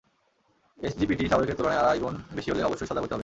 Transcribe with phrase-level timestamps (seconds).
[0.79, 3.19] SGPT স্বাভাবিকের তুলনায় আড়াই গুণ বেশি হলে অবশ্যই সজাগ হতে হবে।